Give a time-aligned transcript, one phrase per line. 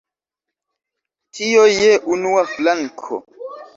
[1.39, 3.21] Tio je unua flanko.